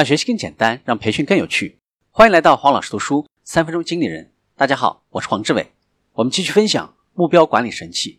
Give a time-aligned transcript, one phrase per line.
[0.00, 1.78] 让学习更简单，让培训更有趣。
[2.10, 4.32] 欢迎来到黄老师读书三分钟经理人。
[4.56, 5.72] 大家好，我是黄志伟。
[6.14, 8.18] 我们继续分享目标管理神器：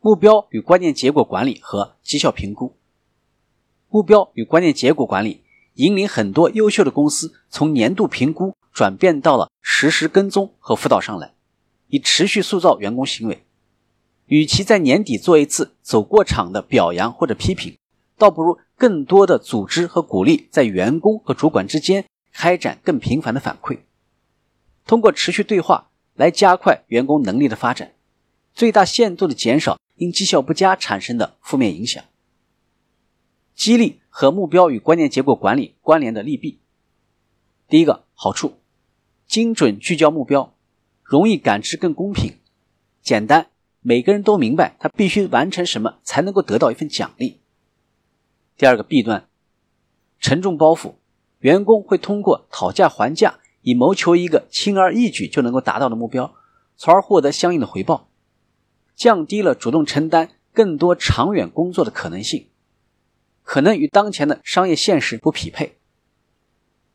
[0.00, 2.76] 目标与关键结果管理和绩效评估。
[3.88, 11.34] 目标与关键结果管理引领很多优秀的公司从年度评估转变到了实时跟踪和辅导上来，
[11.88, 13.44] 以持续塑造员工行为。
[14.26, 17.76] 与其在年底做一次走过场的表扬或者批评，
[18.16, 23.78] 倒不如更多的组织和鼓励在员工和主管之间开展更频繁的反馈，
[24.86, 27.92] 通过持续对话来加快员工能力的发展，
[28.52, 32.04] 最大限度的减少因绩效不佳产生的负面影响。
[33.54, 36.58] 激励和目标与关键结果管理关联的利弊。
[37.68, 38.58] 第一个好处，
[39.28, 40.54] 精准聚焦目标，
[41.02, 42.34] 容易感知更公平，
[43.00, 43.46] 简单。
[43.86, 47.40] 每个人都明白他必须完成什么才能够得到一份奖励。
[48.56, 49.28] 第二个弊端，
[50.20, 50.94] 沉重包袱，
[51.40, 56.34] 员工会通过讨价还价，以谋求一个轻而易举就能够达到的目标，
[56.76, 58.08] 从而获得相应的回报，
[58.94, 62.48] 降低了主动承担更多长远工作的可能性，
[63.42, 65.78] 可能与当前的商业现实不匹配。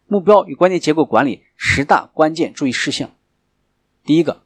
[0.08, 3.12] 目标与关键结果管理十大关键注意事项：
[4.04, 4.44] 第一个，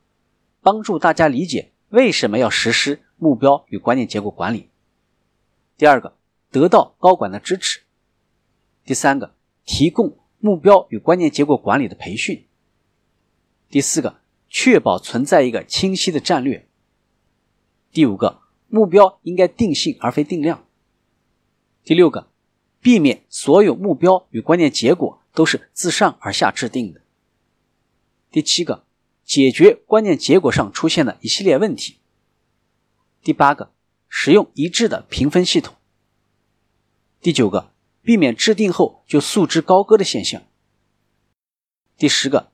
[0.61, 1.71] 帮助大家理解。
[1.89, 4.71] 为什么要实施目标与关键结果管理？
[5.77, 6.17] 第二个，
[6.53, 7.79] 得到高管的支持；
[8.85, 12.43] 第三个，提供目标与关键结果管理的培训；
[13.69, 16.67] 第四个，确保存在一个清晰的战略；
[17.91, 20.59] 第五个，目标应该定性而非定量；
[21.83, 22.27] 第六个，
[22.79, 27.01] 避免所有目标与关键结果都是自上而下制定的；
[28.31, 28.85] 第七个。
[29.25, 31.99] 解决关键结果上出现的一系列问题。
[33.23, 33.71] 第八个，
[34.09, 35.73] 使用一致的评分系统。
[37.23, 37.71] 第九个，
[38.01, 40.43] 避免制定后就束之高阁的现象。
[41.97, 42.51] 第十个，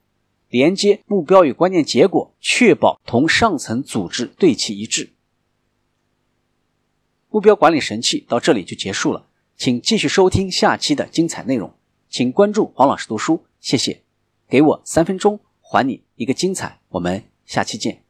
[0.48, 5.14] 连接目标与关键结果，确保同上层组织对齐一致。
[7.30, 9.26] 目标管理神器到这里就结束了，
[9.58, 11.74] 请继续收听下期的精彩内容。
[12.08, 14.04] 请关注黄老师读书，谢谢。
[14.48, 15.40] 给我三分钟。
[15.62, 18.09] 还你一个精彩，我们下期见。